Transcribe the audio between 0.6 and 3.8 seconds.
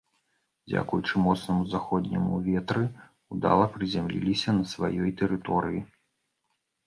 Дзякуючы моцнаму заходняму ветры ўдала